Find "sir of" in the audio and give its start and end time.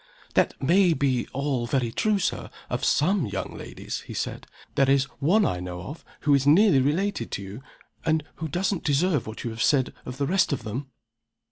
2.17-2.83